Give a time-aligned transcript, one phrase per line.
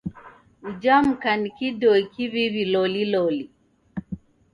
[0.67, 3.45] Uja mka ni kidoi kiw'iw'i loliloli.